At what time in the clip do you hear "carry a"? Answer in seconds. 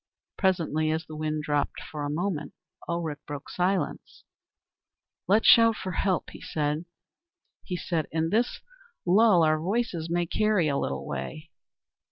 10.25-10.75